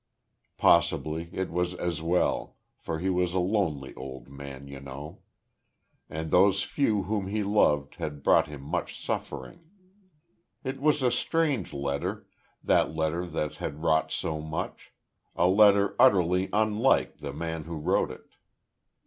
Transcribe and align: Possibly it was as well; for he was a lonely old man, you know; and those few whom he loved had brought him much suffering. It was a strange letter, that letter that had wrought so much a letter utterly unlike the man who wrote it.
Possibly 0.57 1.29
it 1.31 1.51
was 1.51 1.75
as 1.75 2.01
well; 2.01 2.55
for 2.79 2.97
he 2.97 3.07
was 3.11 3.33
a 3.33 3.39
lonely 3.39 3.93
old 3.93 4.29
man, 4.29 4.67
you 4.67 4.79
know; 4.79 5.19
and 6.09 6.31
those 6.31 6.63
few 6.63 7.03
whom 7.03 7.27
he 7.27 7.43
loved 7.43 7.97
had 7.97 8.23
brought 8.23 8.47
him 8.47 8.63
much 8.63 8.99
suffering. 8.99 9.69
It 10.63 10.81
was 10.81 11.03
a 11.03 11.11
strange 11.11 11.71
letter, 11.71 12.25
that 12.63 12.95
letter 12.95 13.27
that 13.27 13.57
had 13.57 13.83
wrought 13.83 14.11
so 14.11 14.41
much 14.41 14.91
a 15.35 15.45
letter 15.45 15.95
utterly 15.99 16.49
unlike 16.51 17.19
the 17.19 17.31
man 17.31 17.65
who 17.65 17.75
wrote 17.77 18.09
it. 18.09 18.25